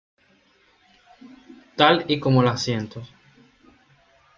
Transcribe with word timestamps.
tal 1.77 2.05
y 2.07 2.19
como 2.19 2.41
las 2.41 2.63
siento. 2.63 3.03